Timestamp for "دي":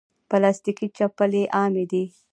1.91-2.03